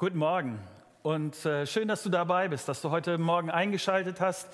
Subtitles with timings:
[0.00, 0.60] Guten Morgen
[1.02, 4.48] und äh, schön, dass du dabei bist, dass du heute Morgen eingeschaltet hast.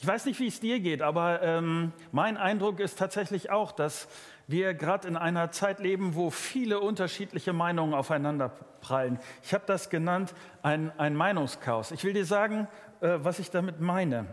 [0.00, 4.08] Ich weiß nicht, wie es dir geht, aber ähm, mein Eindruck ist tatsächlich auch, dass
[4.48, 8.48] wir gerade in einer Zeit leben, wo viele unterschiedliche Meinungen aufeinander
[8.80, 9.20] prallen.
[9.44, 11.92] Ich habe das genannt ein, ein Meinungschaos.
[11.92, 12.66] Ich will dir sagen,
[13.00, 14.26] äh, was ich damit meine.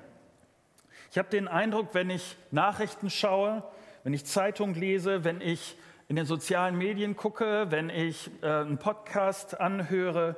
[1.12, 3.62] Ich habe den Eindruck, wenn ich Nachrichten schaue,
[4.04, 5.78] wenn ich Zeitung lese, wenn ich
[6.08, 10.36] in den sozialen Medien gucke, wenn ich äh, einen Podcast anhöre,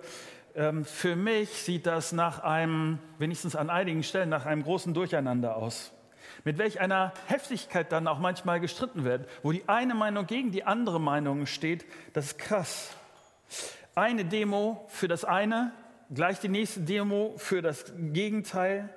[0.55, 5.57] ähm, für mich sieht das nach einem, wenigstens an einigen Stellen, nach einem großen Durcheinander
[5.57, 5.91] aus.
[6.45, 10.63] Mit welch einer Heftigkeit dann auch manchmal gestritten wird, wo die eine Meinung gegen die
[10.63, 12.91] andere Meinung steht, das ist krass.
[13.93, 15.73] Eine Demo für das eine,
[16.13, 18.89] gleich die nächste Demo für das Gegenteil.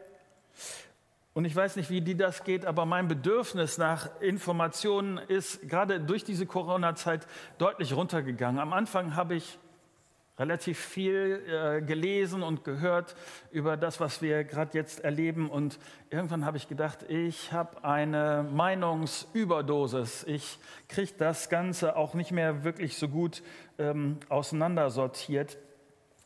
[1.33, 6.01] Und ich weiß nicht, wie dir das geht, aber mein Bedürfnis nach Informationen ist gerade
[6.01, 7.27] durch diese Corona-Zeit
[7.59, 8.61] deutlich runtergegangen.
[8.61, 9.59] Am Anfang habe ich
[10.41, 13.15] relativ viel äh, gelesen und gehört
[13.53, 15.51] über das, was wir gerade jetzt erleben.
[15.51, 15.79] Und
[16.09, 20.25] irgendwann habe ich gedacht, ich habe eine Meinungsüberdosis.
[20.25, 23.43] Ich kriege das Ganze auch nicht mehr wirklich so gut
[23.79, 25.59] ähm, auseinandersortiert.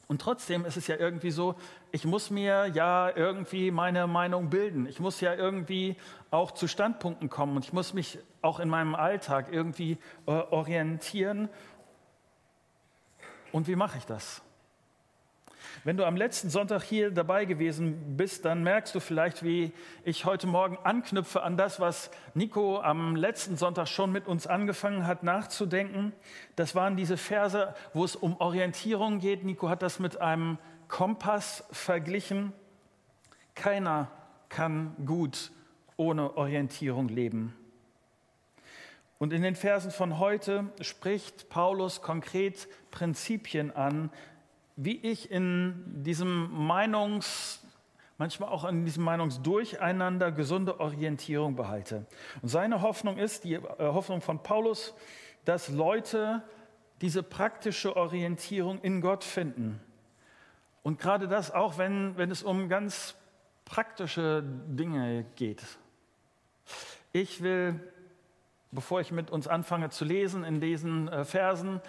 [0.07, 1.57] Und trotzdem ist es ja irgendwie so,
[1.95, 4.87] ich muss mir ja irgendwie meine Meinung bilden.
[4.87, 5.95] Ich muss ja irgendwie
[6.33, 11.49] auch zu Standpunkten kommen und ich muss mich auch in meinem Alltag irgendwie äh, orientieren.
[13.53, 14.43] Und wie mache ich das?
[15.85, 20.25] Wenn du am letzten Sonntag hier dabei gewesen bist, dann merkst du vielleicht, wie ich
[20.25, 25.23] heute Morgen anknüpfe an das, was Nico am letzten Sonntag schon mit uns angefangen hat
[25.23, 26.13] nachzudenken.
[26.57, 29.45] Das waren diese Verse, wo es um Orientierung geht.
[29.45, 32.53] Nico hat das mit einem Kompass verglichen.
[33.55, 34.11] Keiner
[34.49, 35.51] kann gut
[35.97, 37.55] ohne Orientierung leben.
[39.19, 44.11] Und in den Versen von heute spricht Paulus konkret Prinzipien an,
[44.77, 47.65] wie ich in diesem Meinungs,
[48.19, 52.07] manchmal auch in diesem Meinungsdurcheinander gesunde Orientierung behalte.
[52.43, 54.95] Und seine Hoffnung ist, die äh, Hoffnung von Paulus,
[55.45, 56.43] dass Leute
[57.01, 59.81] diese praktische Orientierung in Gott finden.
[60.85, 63.17] Und gerade das auch, wenn, wenn es um ganz
[63.65, 65.63] praktische Dinge geht.
[67.11, 67.81] Ich will,
[68.71, 71.81] bevor ich mit uns anfange zu lesen in diesen äh, Versen,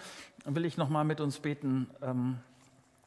[0.46, 1.90] will ich noch mal mit uns beten.
[2.00, 2.38] Ähm,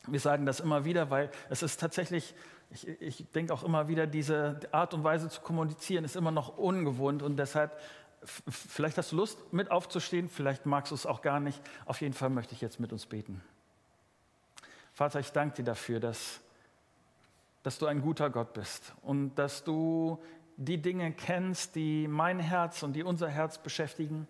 [0.05, 2.35] wir sagen das immer wieder, weil es ist tatsächlich,
[2.69, 6.55] ich, ich denke auch immer wieder, diese Art und Weise zu kommunizieren ist immer noch
[6.55, 7.79] ungewohnt und deshalb,
[8.23, 11.59] vielleicht hast du Lust, mit aufzustehen, vielleicht magst du es auch gar nicht.
[11.87, 13.41] Auf jeden Fall möchte ich jetzt mit uns beten.
[14.99, 16.41] Vater, ich danke dir dafür, dass,
[17.63, 20.21] dass du ein guter Gott bist und dass du
[20.57, 24.27] die Dinge kennst, die mein Herz und die unser Herz beschäftigen.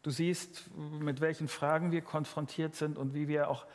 [0.00, 3.66] Du siehst, mit welchen Fragen wir konfrontiert sind und wie wir auch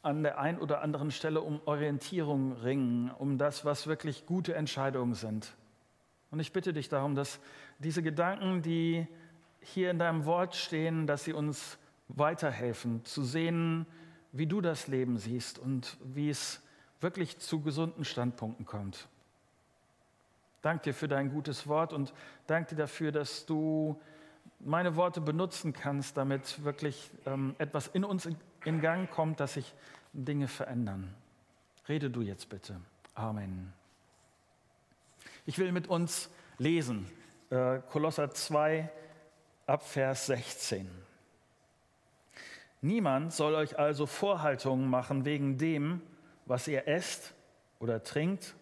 [0.00, 5.16] an der einen oder anderen Stelle um Orientierung ringen, um das, was wirklich gute Entscheidungen
[5.16, 5.54] sind.
[6.30, 7.40] Und ich bitte dich darum, dass
[7.78, 9.06] diese Gedanken, die
[9.60, 11.76] hier in deinem Wort stehen, dass sie uns
[12.08, 13.86] weiterhelfen, zu sehen,
[14.32, 16.60] wie du das Leben siehst und wie es
[17.00, 19.08] wirklich zu gesunden Standpunkten kommt.
[20.62, 22.12] Dank dir für dein gutes Wort und
[22.46, 24.00] danke dir dafür, dass du
[24.60, 28.26] meine Worte benutzen kannst, damit wirklich ähm, etwas in uns
[28.64, 29.72] in, Gang kommt, dass sich
[30.12, 31.14] Dinge verändern.
[31.88, 32.80] Rede du jetzt bitte.
[33.14, 33.72] Amen.
[35.46, 37.10] Ich will mit uns lesen,
[37.50, 38.90] äh, Kolosser 2
[39.66, 41.07] ab Vers 16.
[42.80, 46.00] Niemand soll euch also Vorhaltungen machen wegen dem,
[46.46, 47.34] was ihr esst
[47.80, 48.54] oder trinkt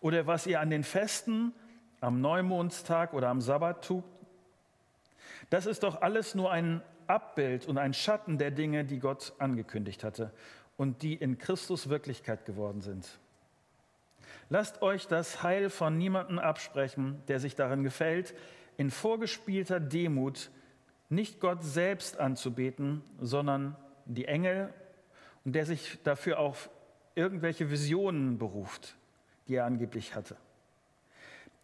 [0.00, 1.52] oder was ihr an den Festen,
[2.00, 4.04] am Neumondstag oder am Sabbat tut.
[5.50, 10.04] Das ist doch alles nur ein Abbild und ein Schatten der Dinge, die Gott angekündigt
[10.04, 10.32] hatte
[10.76, 13.18] und die in Christus Wirklichkeit geworden sind.
[14.48, 18.34] Lasst euch das Heil von niemandem absprechen, der sich darin gefällt,
[18.76, 20.50] in vorgespielter Demut
[21.12, 23.76] nicht Gott selbst anzubeten, sondern
[24.06, 24.72] die Engel
[25.44, 26.70] und der sich dafür auf
[27.14, 28.96] irgendwelche Visionen beruft,
[29.46, 30.36] die er angeblich hatte.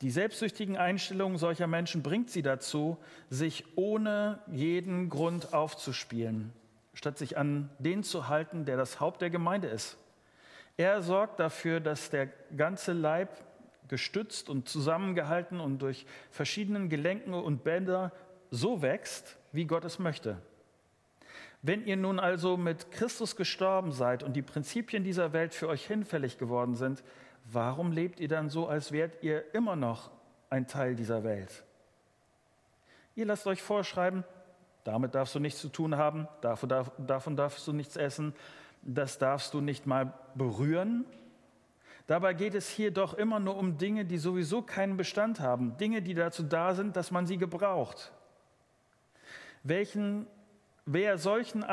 [0.02, 2.98] Die selbstsüchtigen Einstellungen solcher Menschen bringt sie dazu,
[3.30, 6.52] sich ohne jeden Grund aufzuspielen,
[6.94, 9.96] statt sich an den zu halten, der das Haupt der Gemeinde ist.
[10.76, 13.30] Er sorgt dafür, dass der ganze Leib
[13.88, 18.12] gestützt und zusammengehalten und durch verschiedenen Gelenken und Bänder
[18.50, 20.38] so wächst, wie Gott es möchte.
[21.62, 25.86] Wenn ihr nun also mit Christus gestorben seid und die Prinzipien dieser Welt für euch
[25.86, 27.02] hinfällig geworden sind,
[27.44, 30.10] warum lebt ihr dann so, als wärt ihr immer noch
[30.50, 31.64] ein Teil dieser Welt?
[33.16, 34.22] Ihr lasst euch vorschreiben,
[34.84, 38.34] damit darfst du nichts zu tun haben, davon darfst du nichts essen,
[38.82, 41.04] das darfst du nicht mal berühren.
[42.06, 46.00] Dabei geht es hier doch immer nur um Dinge, die sowieso keinen Bestand haben, Dinge,
[46.00, 48.12] die dazu da sind, dass man sie gebraucht.
[49.62, 50.26] Welchen,
[50.87, 51.64] wer, solchen,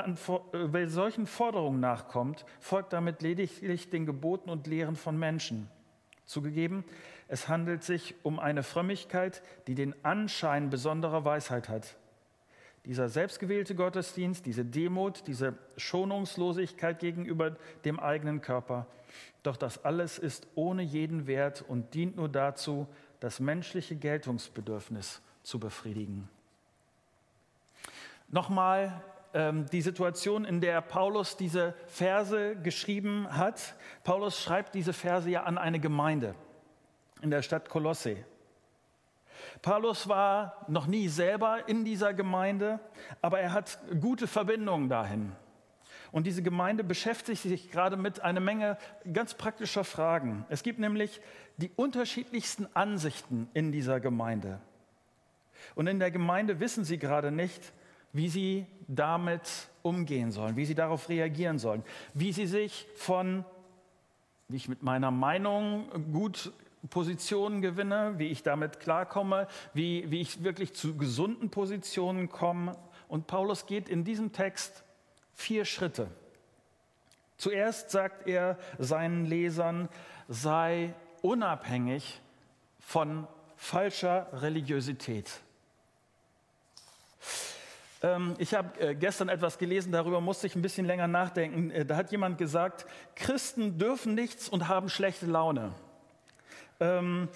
[0.52, 5.70] wer solchen Forderungen nachkommt, folgt damit lediglich den Geboten und Lehren von Menschen.
[6.26, 6.84] Zugegeben,
[7.28, 11.98] es handelt sich um eine Frömmigkeit, die den Anschein besonderer Weisheit hat.
[12.86, 18.86] Dieser selbstgewählte Gottesdienst, diese Demut, diese Schonungslosigkeit gegenüber dem eigenen Körper,
[19.42, 22.88] doch das alles ist ohne jeden Wert und dient nur dazu,
[23.20, 26.30] das menschliche Geltungsbedürfnis zu befriedigen.
[28.27, 33.75] Nochmal ähm, die Situation, in der Paulus diese Verse geschrieben hat.
[34.04, 36.36] Paulus schreibt diese Verse ja an eine Gemeinde
[37.22, 38.18] in der Stadt Kolosse.
[39.62, 42.80] Paulus war noch nie selber in dieser Gemeinde,
[43.22, 45.33] aber er hat gute Verbindungen dahin.
[46.12, 48.78] Und diese Gemeinde beschäftigt sich gerade mit einer Menge
[49.12, 50.45] ganz praktischer Fragen.
[50.50, 51.19] Es gibt nämlich
[51.57, 54.62] die unterschiedlichsten Ansichten in dieser Gemeinde.
[55.74, 57.74] Und in der Gemeinde wissen sie gerade nicht,
[58.16, 61.84] wie sie damit umgehen sollen, wie sie darauf reagieren sollen,
[62.14, 63.44] wie sie sich von,
[64.48, 66.54] wie ich mit meiner Meinung gut
[66.90, 72.78] Positionen gewinne, wie ich damit klarkomme, wie, wie ich wirklich zu gesunden Positionen komme.
[73.10, 74.86] Und Paulus geht in diesem Text
[75.34, 76.08] vier Schritte.
[77.38, 79.90] Zuerst sagt er seinen Lesern,
[80.30, 82.22] sei unabhängig
[82.80, 83.28] von
[83.58, 85.42] falscher Religiosität.
[88.01, 91.71] Ähm, ich habe äh, gestern etwas gelesen, darüber musste ich ein bisschen länger nachdenken.
[91.71, 95.71] Äh, da hat jemand gesagt, Christen dürfen nichts und haben schlechte Laune.
[96.80, 97.30] Ähm,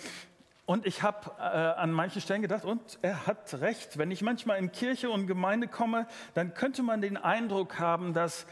[0.65, 3.97] und ich habe äh, an manchen Stellen gedacht, und er hat recht.
[3.97, 8.45] Wenn ich manchmal in Kirche und Gemeinde komme, dann könnte man den Eindruck haben, dass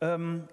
[0.00, 0.48] ähm,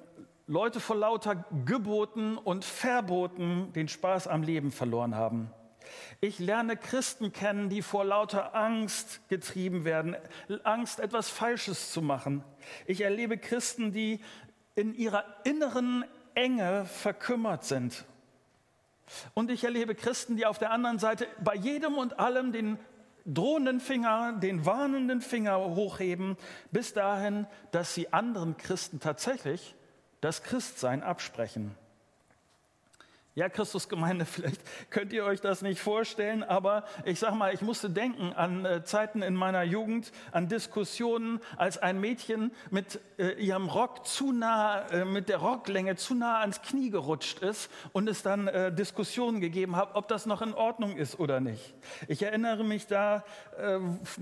[0.47, 5.49] Leute vor lauter Geboten und Verboten den Spaß am Leben verloren haben.
[6.21, 10.15] Ich lerne Christen kennen, die vor lauter Angst getrieben werden,
[10.63, 12.43] Angst, etwas Falsches zu machen.
[12.85, 14.19] Ich erlebe Christen, die
[14.75, 18.05] in ihrer inneren Enge verkümmert sind
[19.33, 22.79] und ich erlebe Christen, die auf der anderen Seite bei jedem und allem den
[23.25, 26.37] drohenden Finger, den warnenden Finger hochheben,
[26.71, 29.75] bis dahin, dass sie anderen Christen tatsächlich
[30.21, 31.75] das Christsein absprechen.
[33.37, 37.89] Ja, Christusgemeinde, vielleicht könnt ihr euch das nicht vorstellen, aber ich sag mal, ich musste
[37.89, 43.67] denken an äh, Zeiten in meiner Jugend, an Diskussionen, als ein Mädchen mit äh, ihrem
[43.67, 48.23] Rock zu nah, äh, mit der Rocklänge zu nah ans Knie gerutscht ist und es
[48.23, 51.73] dann äh, Diskussionen gegeben hat, ob das noch in Ordnung ist oder nicht.
[52.07, 53.25] Ich erinnere mich da,
[53.57, 53.79] äh,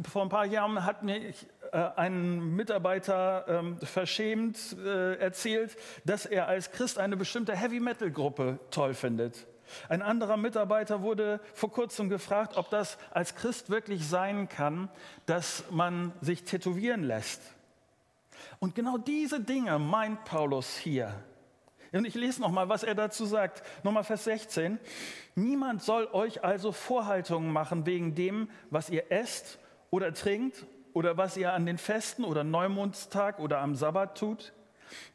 [0.09, 5.75] vor ein paar Jahren hat mich äh, ein Mitarbeiter ähm, verschämt äh, erzählt,
[6.05, 9.47] dass er als Christ eine bestimmte Heavy-Metal-Gruppe toll findet.
[9.89, 14.89] Ein anderer Mitarbeiter wurde vor kurzem gefragt, ob das als Christ wirklich sein kann,
[15.25, 17.41] dass man sich tätowieren lässt.
[18.59, 21.11] Und genau diese Dinge meint Paulus hier.
[21.91, 23.63] Und ich lese nochmal, was er dazu sagt.
[23.83, 24.79] Nochmal Vers 16.
[25.35, 29.59] Niemand soll euch also Vorhaltungen machen wegen dem, was ihr esst
[29.89, 34.53] oder trinkt oder was ihr an den Festen oder Neumondstag oder am Sabbat tut?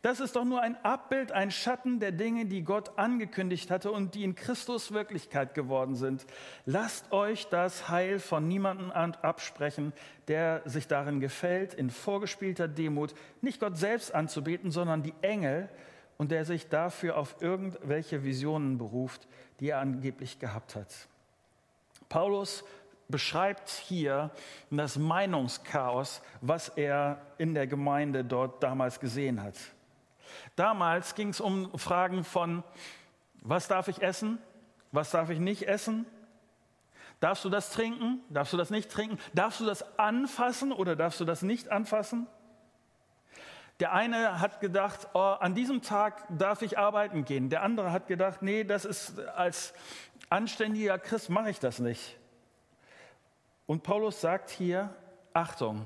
[0.02, 4.14] Das ist doch nur ein Abbild, ein Schatten der Dinge, die Gott angekündigt hatte und
[4.14, 6.26] die in Christus Wirklichkeit geworden sind.
[6.66, 9.92] Lasst euch das Heil von niemandem absprechen,
[10.26, 15.68] der sich darin gefällt, in vorgespielter Demut nicht Gott selbst anzubeten, sondern die Engel
[16.16, 19.28] und der sich dafür auf irgendwelche Visionen beruft,
[19.60, 20.88] die er angeblich gehabt hat.
[22.08, 22.64] Paulus
[23.08, 24.30] beschreibt hier
[24.70, 29.54] das Meinungschaos, was er in der Gemeinde dort damals gesehen hat.
[30.56, 32.62] Damals ging es um Fragen von,
[33.40, 34.38] was darf ich essen,
[34.92, 36.06] was darf ich nicht essen,
[37.20, 41.20] darfst du das trinken, darfst du das nicht trinken, darfst du das anfassen oder darfst
[41.20, 42.26] du das nicht anfassen.
[43.80, 47.48] Der eine hat gedacht, oh, an diesem Tag darf ich arbeiten gehen.
[47.48, 49.72] Der andere hat gedacht, nee, das ist als
[50.28, 52.18] anständiger Christ mache ich das nicht.
[53.68, 54.88] Und Paulus sagt hier,
[55.34, 55.84] Achtung,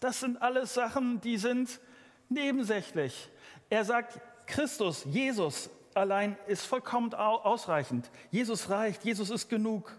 [0.00, 1.80] das sind alles Sachen, die sind
[2.28, 3.30] nebensächlich.
[3.70, 8.10] Er sagt, Christus, Jesus allein ist vollkommen ausreichend.
[8.32, 9.92] Jesus reicht, Jesus ist genug.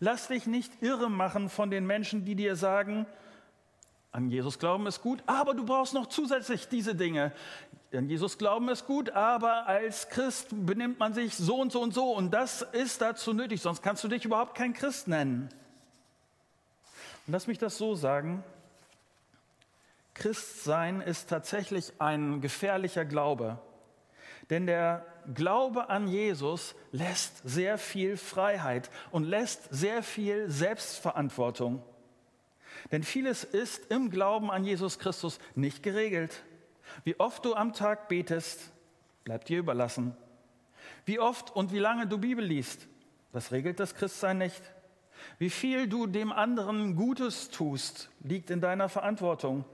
[0.00, 3.06] Lass dich nicht irre machen von den Menschen, die dir sagen,
[4.10, 7.30] an Jesus glauben ist gut, aber du brauchst noch zusätzlich diese Dinge.
[7.92, 11.94] An Jesus glauben ist gut, aber als Christ benimmt man sich so und so und
[11.94, 15.48] so und das ist dazu nötig, sonst kannst du dich überhaupt kein Christ nennen.
[17.26, 18.44] Und lass mich das so sagen.
[20.14, 23.58] Christsein ist tatsächlich ein gefährlicher Glaube.
[24.48, 25.04] Denn der
[25.34, 31.82] Glaube an Jesus lässt sehr viel Freiheit und lässt sehr viel Selbstverantwortung.
[32.92, 36.44] Denn vieles ist im Glauben an Jesus Christus nicht geregelt.
[37.02, 38.70] Wie oft du am Tag betest,
[39.24, 40.16] bleibt dir überlassen.
[41.04, 42.86] Wie oft und wie lange du Bibel liest,
[43.32, 44.62] das regelt das Christsein nicht.
[45.38, 49.64] Wie viel du dem anderen Gutes tust, liegt in deiner Verantwortung.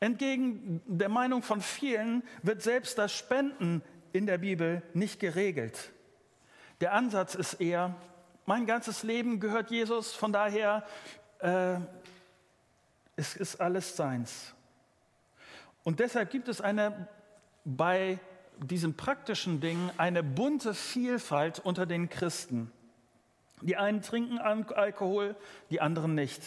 [0.00, 5.92] Entgegen der Meinung von vielen wird selbst das Spenden in der Bibel nicht geregelt.
[6.80, 7.94] Der Ansatz ist eher,
[8.44, 10.84] mein ganzes Leben gehört Jesus, von daher
[11.38, 11.76] äh,
[13.14, 14.52] es ist alles seins.
[15.84, 17.08] Und deshalb gibt es eine
[17.64, 18.18] bei
[18.58, 22.72] diesen praktischen Dingen eine bunte Vielfalt unter den Christen.
[23.62, 25.36] Die einen trinken Alkohol,
[25.70, 26.42] die anderen nicht.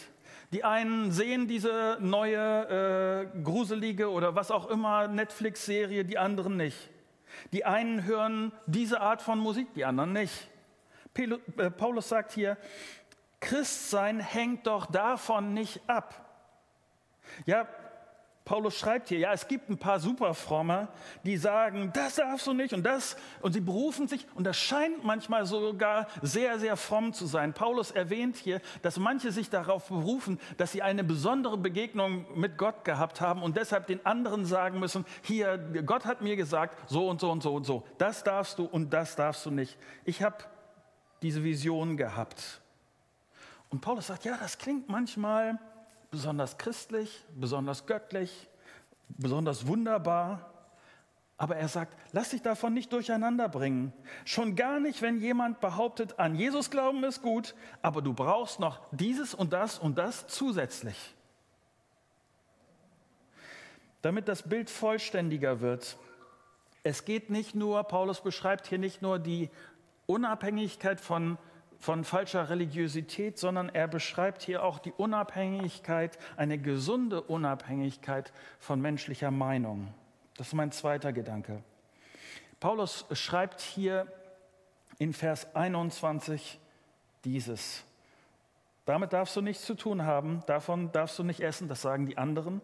[0.51, 6.89] Die einen sehen diese neue äh, gruselige oder was auch immer Netflix-Serie, die anderen nicht.
[7.51, 10.47] Die einen hören diese Art von Musik, die anderen nicht.
[11.17, 12.57] Äh, Paulus sagt hier,
[13.39, 16.25] Christsein hängt doch davon nicht ab.
[17.45, 17.67] Ja,
[18.45, 20.87] Paulus schreibt hier, ja, es gibt ein paar Superfromme,
[21.23, 25.03] die sagen, das darfst du nicht und das, und sie berufen sich, und das scheint
[25.03, 27.53] manchmal sogar sehr, sehr fromm zu sein.
[27.53, 32.85] Paulus erwähnt hier, dass manche sich darauf berufen, dass sie eine besondere Begegnung mit Gott
[32.85, 37.19] gehabt haben und deshalb den anderen sagen müssen, hier, Gott hat mir gesagt, so und
[37.19, 39.75] so und so und so, das darfst du und das darfst du nicht.
[40.03, 40.37] Ich habe
[41.23, 42.61] diese Vision gehabt.
[43.71, 45.57] Und Paulus sagt, ja, das klingt manchmal
[46.15, 48.47] besonders christlich, besonders göttlich,
[49.09, 50.49] besonders wunderbar.
[51.35, 53.91] Aber er sagt, lass dich davon nicht durcheinander bringen.
[54.23, 58.79] Schon gar nicht, wenn jemand behauptet, an Jesus glauben ist gut, aber du brauchst noch
[58.91, 61.13] dieses und das und das zusätzlich.
[64.01, 65.97] Damit das Bild vollständiger wird.
[66.83, 69.49] Es geht nicht nur, Paulus beschreibt hier nicht nur die
[70.05, 71.37] Unabhängigkeit von
[71.79, 79.31] von falscher Religiosität, sondern er beschreibt hier auch die Unabhängigkeit, eine gesunde Unabhängigkeit von menschlicher
[79.31, 79.93] Meinung.
[80.37, 81.63] Das ist mein zweiter Gedanke.
[82.59, 84.07] Paulus schreibt hier
[84.97, 86.59] in Vers 21
[87.23, 87.83] dieses.
[88.85, 92.17] Damit darfst du nichts zu tun haben, davon darfst du nicht essen, das sagen die
[92.17, 92.61] anderen.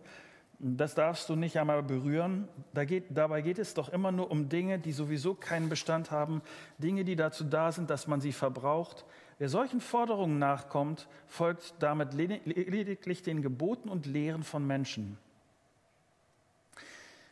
[0.63, 2.47] Das darfst du nicht einmal berühren.
[2.75, 6.43] Da geht, dabei geht es doch immer nur um Dinge, die sowieso keinen Bestand haben,
[6.77, 9.03] Dinge, die dazu da sind, dass man sie verbraucht.
[9.39, 15.17] Wer solchen Forderungen nachkommt, folgt damit lediglich den Geboten und Lehren von Menschen.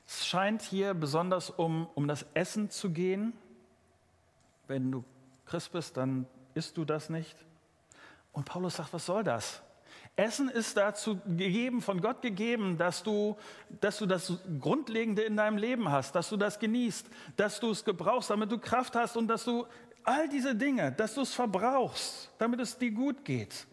[0.07, 3.33] Es scheint hier besonders um, um das Essen zu gehen.
[4.65, 5.03] Wenn du
[5.45, 7.38] Christ bist, dann isst du das nicht.
[8.33, 9.62] Und Paulus sagt, was soll das?
[10.19, 13.38] Essen ist dazu gegeben, von Gott gegeben, dass du,
[13.79, 17.07] dass du das Grundlegende in deinem Leben hast, dass du das genießt,
[17.38, 19.65] dass du es gebrauchst, damit du Kraft hast und dass du
[20.03, 23.65] all diese Dinge, dass du es verbrauchst, damit es dir gut geht.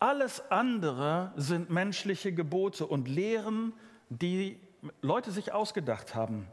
[0.00, 3.72] Alles andere sind menschliche Gebote und Lehren,
[4.08, 4.58] die
[5.00, 6.48] Leute sich ausgedacht haben.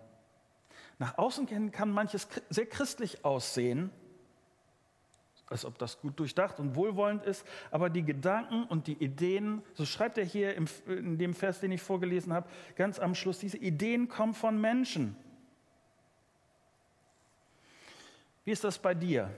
[0.99, 3.89] Nach außen kann manches sehr christlich aussehen,
[5.49, 9.85] als ob das gut durchdacht und wohlwollend ist, aber die Gedanken und die Ideen, so
[9.85, 14.07] schreibt er hier in dem Vers, den ich vorgelesen habe, ganz am Schluss, diese Ideen
[14.07, 15.15] kommen von Menschen.
[18.45, 19.29] Wie ist das bei dir?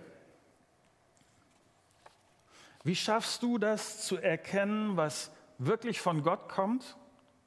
[2.84, 6.98] Wie schaffst du das zu erkennen, was wirklich von Gott kommt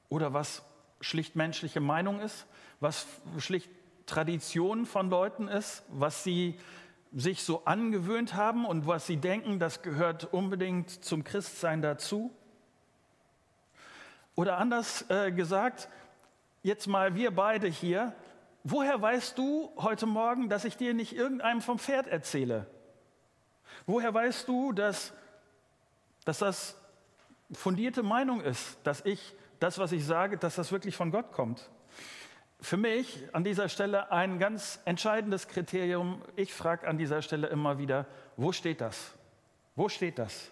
[0.09, 0.63] oder was
[1.01, 2.47] schlicht menschliche Meinung ist,
[2.81, 3.07] was
[3.39, 3.69] schlicht
[4.07, 6.59] Tradition von Leuten ist, was sie
[7.15, 12.33] sich so angewöhnt haben und was sie denken, das gehört unbedingt zum Christsein dazu?
[14.35, 15.89] Oder anders äh, gesagt,
[16.63, 18.13] jetzt mal wir beide hier,
[18.65, 22.67] woher weißt du heute Morgen, dass ich dir nicht irgendeinem vom Pferd erzähle?
[23.87, 25.13] Woher weißt du, dass,
[26.25, 26.77] dass das
[27.53, 31.71] fundierte Meinung ist, dass ich das, was ich sage, dass das wirklich von Gott kommt?
[32.65, 36.23] Für mich an dieser Stelle ein ganz entscheidendes Kriterium.
[36.35, 38.07] Ich frage an dieser Stelle immer wieder,
[38.39, 39.13] wo steht das?
[39.77, 40.51] Wo steht das?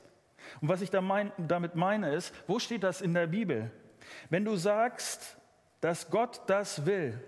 [0.61, 3.71] Und was ich da mein, damit meine ist, wo steht das in der Bibel?
[4.28, 5.38] Wenn du sagst,
[5.81, 7.19] dass Gott das will,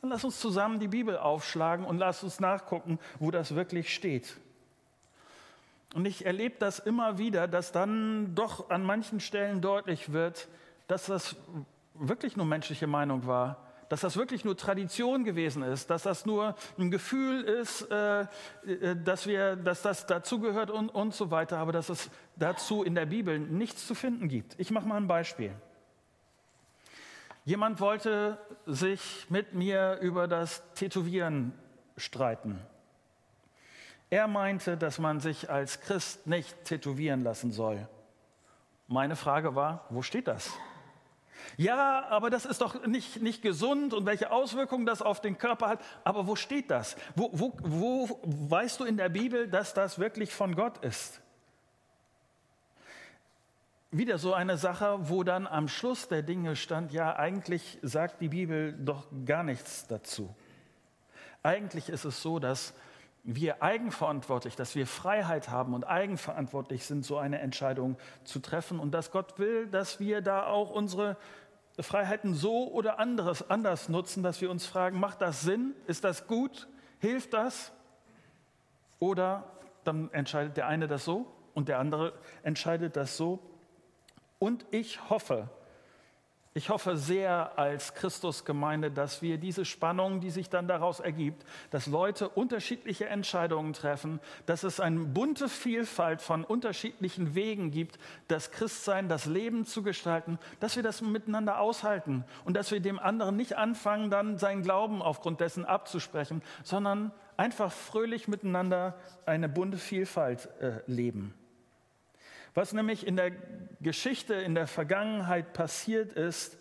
[0.00, 4.36] dann lass uns zusammen die Bibel aufschlagen und lass uns nachgucken, wo das wirklich steht.
[5.92, 10.46] Und ich erlebe das immer wieder, dass dann doch an manchen Stellen deutlich wird,
[10.86, 11.34] dass das
[11.94, 16.56] wirklich nur menschliche Meinung war dass das wirklich nur Tradition gewesen ist, dass das nur
[16.76, 18.26] ein Gefühl ist, äh, äh,
[18.96, 23.06] dass, wir, dass das dazugehört und, und so weiter, aber dass es dazu in der
[23.06, 24.58] Bibel nichts zu finden gibt.
[24.58, 25.52] Ich mache mal ein Beispiel.
[27.44, 28.36] Jemand wollte
[28.66, 31.52] sich mit mir über das Tätowieren
[31.96, 32.58] streiten.
[34.10, 37.86] Er meinte, dass man sich als Christ nicht tätowieren lassen soll.
[38.88, 40.50] Meine Frage war, wo steht das?
[41.56, 45.68] Ja, aber das ist doch nicht, nicht gesund und welche Auswirkungen das auf den Körper
[45.68, 45.80] hat.
[46.02, 46.96] Aber wo steht das?
[47.14, 51.20] Wo, wo, wo weißt du in der Bibel, dass das wirklich von Gott ist?
[53.90, 58.28] Wieder so eine Sache, wo dann am Schluss der Dinge stand, ja, eigentlich sagt die
[58.28, 60.34] Bibel doch gar nichts dazu.
[61.44, 62.74] Eigentlich ist es so, dass
[63.24, 68.92] wir eigenverantwortlich, dass wir Freiheit haben und eigenverantwortlich sind, so eine Entscheidung zu treffen und
[68.92, 71.16] dass Gott will, dass wir da auch unsere
[71.80, 75.74] Freiheiten so oder anderes, anders nutzen, dass wir uns fragen, macht das Sinn?
[75.86, 76.68] Ist das gut?
[77.00, 77.72] Hilft das?
[79.00, 79.44] Oder
[79.82, 82.12] dann entscheidet der eine das so und der andere
[82.42, 83.40] entscheidet das so.
[84.38, 85.48] Und ich hoffe,
[86.56, 91.88] ich hoffe sehr als Christusgemeinde, dass wir diese Spannung, die sich dann daraus ergibt, dass
[91.88, 99.08] Leute unterschiedliche Entscheidungen treffen, dass es eine bunte Vielfalt von unterschiedlichen Wegen gibt, das Christsein,
[99.08, 103.56] das Leben zu gestalten, dass wir das miteinander aushalten und dass wir dem anderen nicht
[103.56, 108.94] anfangen, dann seinen Glauben aufgrund dessen abzusprechen, sondern einfach fröhlich miteinander
[109.26, 111.34] eine bunte Vielfalt äh, leben.
[112.54, 113.32] Was nämlich in der
[113.84, 116.58] Geschichte, in der Vergangenheit passiert ist,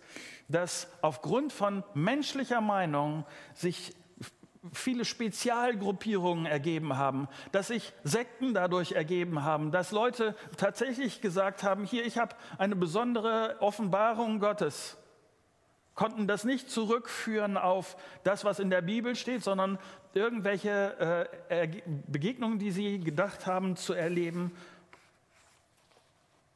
[0.47, 3.25] dass aufgrund von menschlicher Meinung
[3.55, 3.95] sich
[4.71, 11.83] viele Spezialgruppierungen ergeben haben, dass sich Sekten dadurch ergeben haben, dass Leute tatsächlich gesagt haben,
[11.83, 14.97] hier, ich habe eine besondere Offenbarung Gottes,
[15.95, 19.77] konnten das nicht zurückführen auf das, was in der Bibel steht, sondern
[20.13, 21.67] irgendwelche äh,
[22.07, 24.51] Begegnungen, die sie gedacht haben zu erleben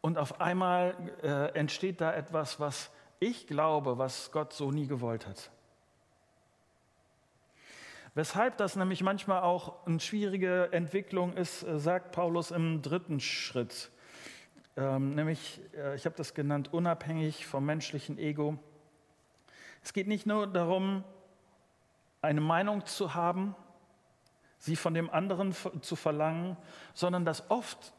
[0.07, 2.89] und auf einmal äh, entsteht da etwas, was
[3.19, 5.51] ich glaube, was Gott so nie gewollt hat.
[8.15, 13.91] Weshalb das nämlich manchmal auch eine schwierige Entwicklung ist, äh, sagt Paulus im dritten Schritt.
[14.77, 18.57] Ähm, nämlich, äh, ich habe das genannt, unabhängig vom menschlichen Ego.
[19.83, 21.03] Es geht nicht nur darum,
[22.21, 23.57] eine Meinung zu haben,
[24.57, 26.55] sie von dem anderen zu verlangen,
[26.93, 27.91] sondern dass oft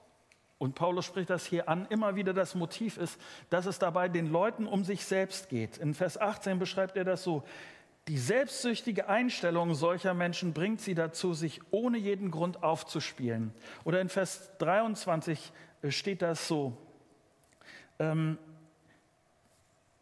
[0.58, 4.30] und Paulus spricht das hier an, immer wieder das Motiv ist, dass es dabei den
[4.30, 5.78] Leuten um sich selbst geht.
[5.78, 7.44] In Vers 18 beschreibt er das so.
[8.08, 13.52] Die selbstsüchtige Einstellung solcher Menschen bringt sie dazu, sich ohne jeden Grund aufzuspielen.
[13.84, 15.52] Oder in Vers 23
[15.90, 16.76] steht das so.
[17.98, 18.38] Ähm,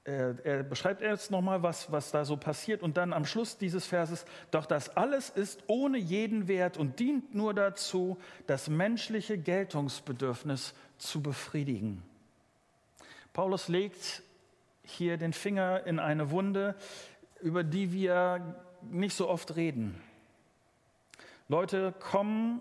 [0.07, 4.25] er beschreibt jetzt nochmal, was, was da so passiert und dann am Schluss dieses Verses,
[4.53, 8.17] doch das alles ist ohne jeden Wert und dient nur dazu,
[8.47, 12.03] das menschliche Geltungsbedürfnis zu befriedigen.
[13.33, 14.23] Paulus legt
[14.85, 16.77] hier den Finger in eine Wunde,
[17.41, 20.01] über die wir nicht so oft reden.
[21.49, 22.61] Leute kommen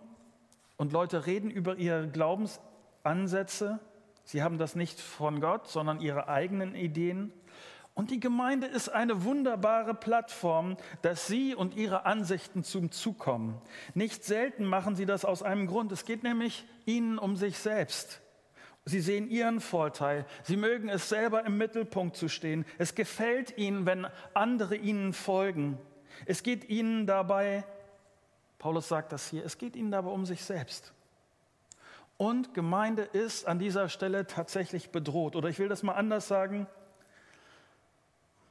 [0.77, 3.79] und Leute reden über ihre Glaubensansätze,
[4.25, 7.31] Sie haben das nicht von Gott, sondern ihre eigenen Ideen.
[7.93, 13.61] Und die Gemeinde ist eine wunderbare Plattform, dass Sie und Ihre Ansichten zum Zug kommen.
[13.93, 15.93] Nicht selten machen Sie das aus einem Grund.
[15.93, 18.21] Es geht nämlich Ihnen um sich selbst.
[18.83, 20.25] Sie sehen Ihren Vorteil.
[20.43, 22.65] Sie mögen es selber im Mittelpunkt zu stehen.
[22.77, 25.77] Es gefällt Ihnen, wenn andere Ihnen folgen.
[26.25, 27.63] Es geht Ihnen dabei,
[28.57, 30.94] Paulus sagt das hier, es geht Ihnen dabei um sich selbst.
[32.17, 35.35] Und Gemeinde ist an dieser Stelle tatsächlich bedroht.
[35.35, 36.67] Oder ich will das mal anders sagen.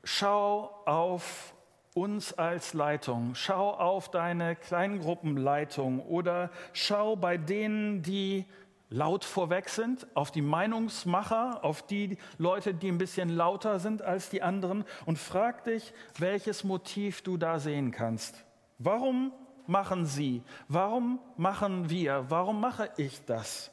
[0.03, 1.55] Schau auf
[1.95, 3.35] uns als Leitung.
[3.35, 8.45] Schau auf deine Kleingruppenleitung oder schau bei denen, die
[8.91, 14.29] laut vorweg sind, auf die Meinungsmacher, auf die Leute, die ein bisschen lauter sind als
[14.29, 18.45] die anderen und frag dich, welches Motiv du da sehen kannst.
[18.79, 19.33] Warum
[19.69, 20.43] machen Sie?
[20.69, 22.27] Warum machen wir?
[22.29, 23.71] Warum mache ich das?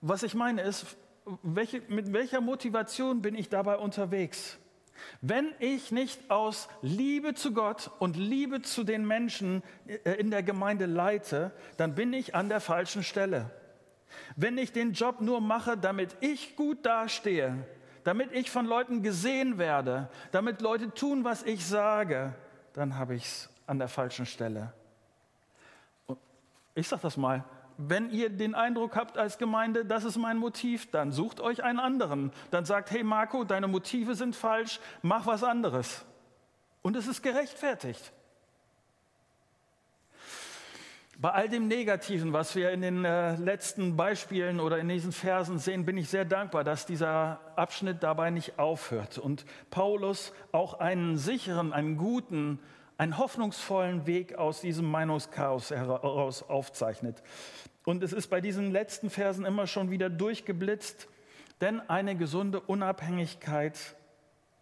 [0.00, 0.96] Was ich meine ist,
[1.42, 4.58] welche, mit welcher Motivation bin ich dabei unterwegs?
[5.20, 10.42] Wenn ich nicht aus Liebe zu Gott und Liebe zu den Menschen äh, in der
[10.42, 13.50] Gemeinde leite, dann bin ich an der falschen Stelle.
[14.36, 17.66] Wenn ich den Job nur mache, damit ich gut dastehe,
[18.04, 22.34] damit ich von Leuten gesehen werde, damit Leute tun, was ich sage,
[22.72, 24.70] dann habe ich es an der falschen Stelle.
[26.74, 27.42] Ich sage das mal,
[27.78, 31.80] wenn ihr den Eindruck habt als Gemeinde, das ist mein Motiv, dann sucht euch einen
[31.80, 32.32] anderen.
[32.50, 36.04] Dann sagt, hey Marco, deine Motive sind falsch, mach was anderes.
[36.82, 38.12] Und es ist gerechtfertigt.
[41.16, 45.58] Bei all dem Negativen, was wir in den äh, letzten Beispielen oder in diesen Versen
[45.58, 51.16] sehen, bin ich sehr dankbar, dass dieser Abschnitt dabei nicht aufhört und Paulus auch einen
[51.16, 52.58] sicheren, einen guten,
[52.98, 57.22] einen hoffnungsvollen Weg aus diesem Meinungschaos heraus aufzeichnet.
[57.84, 61.08] Und es ist bei diesen letzten Versen immer schon wieder durchgeblitzt,
[61.60, 63.78] denn eine gesunde Unabhängigkeit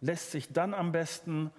[0.01, 1.51] lässt sich dann am besten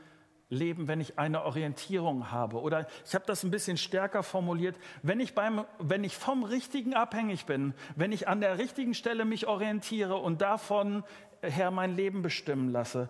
[0.52, 2.60] leben, wenn ich eine Orientierung habe.
[2.60, 6.94] Oder ich habe das ein bisschen stärker formuliert, wenn ich, beim, wenn ich vom Richtigen
[6.94, 11.04] abhängig bin, wenn ich an der richtigen Stelle mich orientiere und davon
[11.40, 13.08] her mein Leben bestimmen lasse.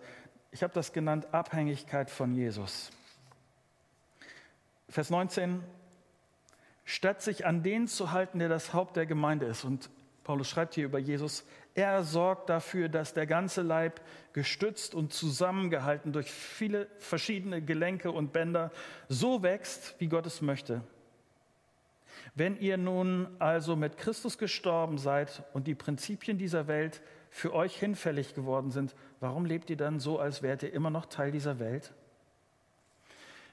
[0.52, 2.90] Ich habe das genannt Abhängigkeit von Jesus.
[4.92, 5.62] Vers 19,
[6.84, 9.64] statt sich an den zu halten, der das Haupt der Gemeinde ist.
[9.64, 9.88] Und
[10.22, 14.02] Paulus schreibt hier über Jesus, er sorgt dafür, dass der ganze Leib
[14.34, 18.70] gestützt und zusammengehalten durch viele verschiedene Gelenke und Bänder
[19.08, 20.82] so wächst, wie Gott es möchte.
[22.34, 27.00] Wenn ihr nun also mit Christus gestorben seid und die Prinzipien dieser Welt
[27.30, 31.06] für euch hinfällig geworden sind, warum lebt ihr dann so, als wärt ihr immer noch
[31.06, 31.94] Teil dieser Welt?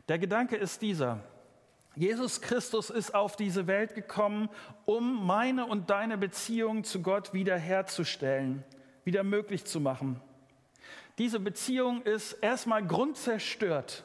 [0.09, 1.19] Der Gedanke ist dieser.
[1.95, 4.49] Jesus Christus ist auf diese Welt gekommen,
[4.85, 8.63] um meine und deine Beziehung zu Gott wiederherzustellen,
[9.03, 10.19] wieder möglich zu machen.
[11.19, 14.03] Diese Beziehung ist erstmal grundzerstört.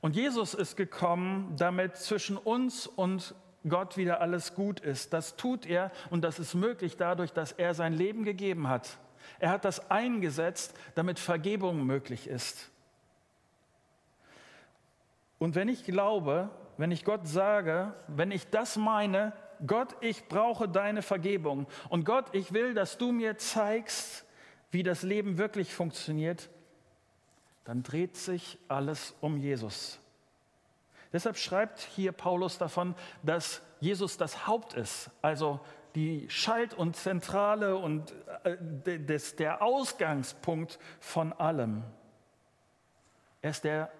[0.00, 3.34] Und Jesus ist gekommen, damit zwischen uns und
[3.68, 5.12] Gott wieder alles gut ist.
[5.12, 8.98] Das tut er und das ist möglich dadurch, dass er sein Leben gegeben hat.
[9.38, 12.70] Er hat das eingesetzt, damit Vergebung möglich ist.
[15.38, 19.32] Und wenn ich glaube, wenn ich Gott sage, wenn ich das meine,
[19.66, 24.24] Gott, ich brauche deine Vergebung und Gott, ich will, dass du mir zeigst,
[24.70, 26.50] wie das Leben wirklich funktioniert,
[27.64, 29.98] dann dreht sich alles um Jesus.
[31.12, 35.60] Deshalb schreibt hier Paulus davon, dass Jesus das Haupt ist, also
[35.94, 41.84] die Schalt- und Zentrale und äh, der Ausgangspunkt von allem.
[43.40, 43.90] Er ist der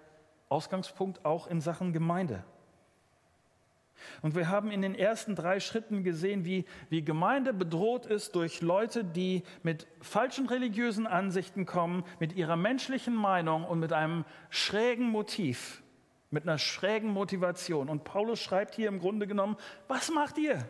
[0.49, 2.43] Ausgangspunkt auch in Sachen Gemeinde.
[4.21, 8.61] Und wir haben in den ersten drei Schritten gesehen, wie, wie Gemeinde bedroht ist durch
[8.61, 15.09] Leute, die mit falschen religiösen Ansichten kommen, mit ihrer menschlichen Meinung und mit einem schrägen
[15.09, 15.81] Motiv,
[16.31, 17.89] mit einer schrägen Motivation.
[17.89, 19.57] Und Paulus schreibt hier im Grunde genommen,
[19.87, 20.67] was macht ihr?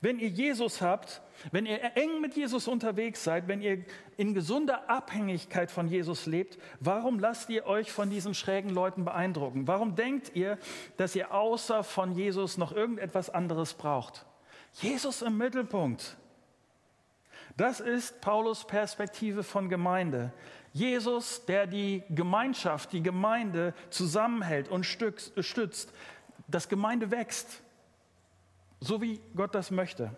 [0.00, 3.84] Wenn ihr Jesus habt, wenn ihr eng mit Jesus unterwegs seid, wenn ihr
[4.16, 9.66] in gesunder Abhängigkeit von Jesus lebt, warum lasst ihr euch von diesen schrägen Leuten beeindrucken?
[9.66, 10.58] Warum denkt ihr,
[10.96, 14.26] dass ihr außer von Jesus noch irgendetwas anderes braucht?
[14.74, 16.16] Jesus im Mittelpunkt.
[17.56, 20.32] Das ist Paulus Perspektive von Gemeinde.
[20.72, 25.92] Jesus, der die Gemeinschaft, die Gemeinde zusammenhält und stützt,
[26.48, 27.62] dass Gemeinde wächst
[28.82, 30.10] so wie Gott das möchte.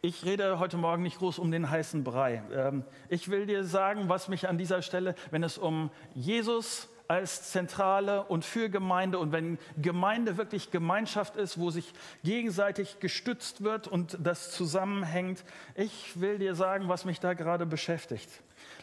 [0.00, 2.42] Ich rede heute Morgen nicht groß um den heißen Brei.
[2.52, 7.50] Ähm, ich will dir sagen, was mich an dieser Stelle, wenn es um Jesus als
[7.50, 13.86] Zentrale und für Gemeinde und wenn Gemeinde wirklich Gemeinschaft ist, wo sich gegenseitig gestützt wird
[13.86, 18.30] und das zusammenhängt, ich will dir sagen, was mich da gerade beschäftigt.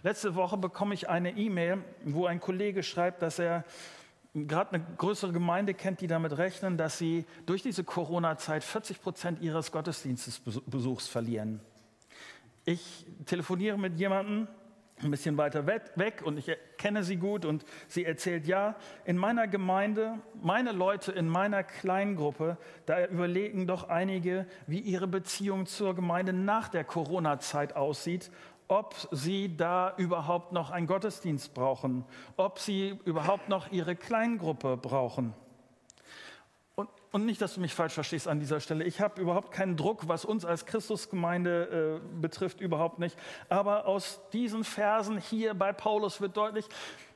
[0.04, 3.64] Letzte Woche bekomme ich eine E-Mail, wo ein Kollege schreibt, dass er
[4.34, 9.42] gerade eine größere Gemeinde kennt, die damit rechnen, dass sie durch diese Corona-Zeit 40 Prozent
[9.42, 11.60] ihres Gottesdienstbesuchs verlieren.
[12.64, 14.48] Ich telefoniere mit jemandem,
[15.04, 19.48] ein bisschen weiter weg und ich kenne sie gut und sie erzählt, ja, in meiner
[19.48, 26.34] Gemeinde, meine Leute in meiner Kleingruppe, da überlegen doch einige, wie ihre Beziehung zur Gemeinde
[26.34, 28.32] nach der Corona-Zeit aussieht
[28.72, 32.06] ob sie da überhaupt noch einen Gottesdienst brauchen,
[32.38, 35.34] ob sie überhaupt noch ihre Kleingruppe brauchen.
[36.76, 38.86] Und, und nicht, dass du mich falsch verstehst an dieser Stelle.
[38.86, 43.18] Ich habe überhaupt keinen Druck, was uns als Christusgemeinde äh, betrifft, überhaupt nicht.
[43.50, 46.66] Aber aus diesen Versen hier bei Paulus wird deutlich,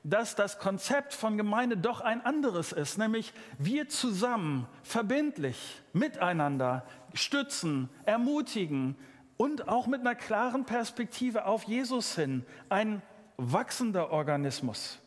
[0.03, 7.89] dass das Konzept von Gemeinde doch ein anderes ist, nämlich wir zusammen, verbindlich, miteinander stützen,
[8.03, 8.97] ermutigen,
[9.37, 13.01] und auch mit einer klaren Perspektive auf Jesus hin, ein
[13.37, 14.99] wachsender Organismus.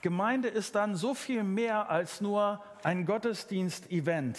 [0.00, 4.38] Gemeinde ist dann so viel mehr als nur ein Gottesdienst-Event.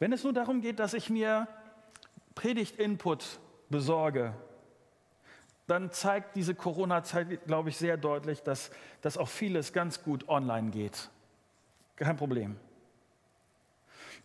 [0.00, 1.46] Wenn es nur darum geht, dass ich mir
[2.34, 4.34] Predigt-Input besorge,
[5.68, 8.70] dann zeigt diese Corona-Zeit, glaube ich, sehr deutlich, dass,
[9.02, 11.10] dass auch vieles ganz gut online geht.
[11.96, 12.56] Kein Problem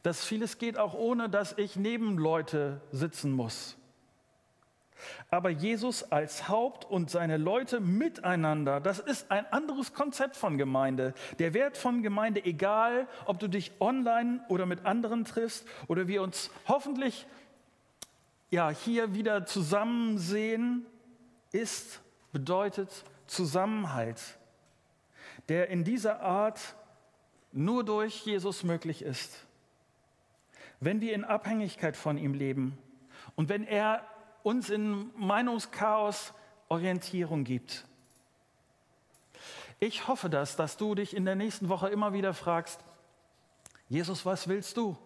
[0.03, 3.77] dass vieles geht auch ohne, dass ich neben Leute sitzen muss.
[5.29, 11.13] Aber Jesus als Haupt und seine Leute miteinander, das ist ein anderes Konzept von Gemeinde.
[11.39, 16.21] Der Wert von Gemeinde, egal ob du dich online oder mit anderen triffst oder wir
[16.21, 17.25] uns hoffentlich
[18.49, 20.85] ja, hier wieder zusammen sehen,
[21.51, 24.21] ist, bedeutet Zusammenhalt,
[25.49, 26.59] der in dieser Art
[27.51, 29.45] nur durch Jesus möglich ist.
[30.83, 32.77] Wenn wir in Abhängigkeit von ihm leben
[33.35, 34.03] und wenn er
[34.43, 36.33] uns in Meinungschaos
[36.69, 37.85] Orientierung gibt.
[39.79, 42.83] Ich hoffe das, dass du dich in der nächsten Woche immer wieder fragst,
[43.89, 44.97] Jesus, was willst du?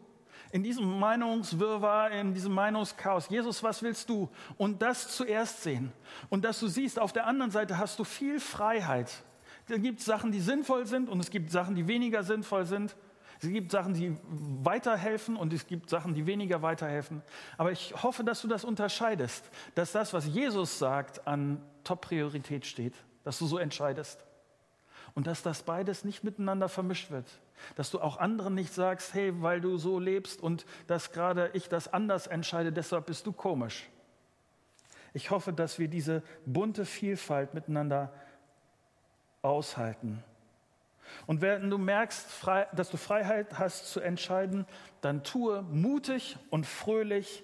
[0.51, 4.29] In diesem Meinungswirrwarr, in diesem Meinungschaos, Jesus, was willst du?
[4.57, 5.91] Und das zuerst sehen.
[6.29, 9.11] Und dass du siehst, auf der anderen Seite hast du viel Freiheit.
[9.67, 12.95] Es gibt Sachen, die sinnvoll sind und es gibt Sachen, die weniger sinnvoll sind.
[13.41, 14.17] Es gibt Sachen, die
[14.63, 17.21] weiterhelfen und es gibt Sachen, die weniger weiterhelfen.
[17.57, 22.93] Aber ich hoffe, dass du das unterscheidest, dass das, was Jesus sagt, an Top-Priorität steht,
[23.23, 24.23] dass du so entscheidest.
[25.13, 27.25] Und dass das beides nicht miteinander vermischt wird.
[27.75, 31.69] Dass du auch anderen nicht sagst, hey, weil du so lebst und dass gerade ich
[31.69, 33.89] das anders entscheide, deshalb bist du komisch.
[35.13, 38.13] Ich hoffe, dass wir diese bunte Vielfalt miteinander
[39.41, 40.23] aushalten.
[41.25, 42.27] Und wenn du merkst,
[42.73, 44.65] dass du Freiheit hast zu entscheiden,
[45.01, 47.43] dann tue mutig und fröhlich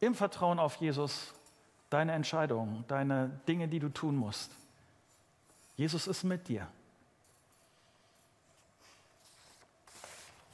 [0.00, 1.34] im Vertrauen auf Jesus
[1.90, 4.52] deine Entscheidungen, deine Dinge, die du tun musst.
[5.76, 6.68] Jesus ist mit dir.